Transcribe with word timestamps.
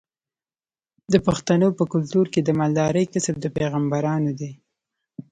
د 1.11 1.15
پښتنو 1.27 1.67
په 1.77 1.83
کلتور 1.93 2.25
کې 2.33 2.41
د 2.43 2.49
مالدارۍ 2.59 3.05
کسب 3.13 3.35
د 3.41 3.45
پیغمبرانو 3.57 4.31
دی. 4.39 4.51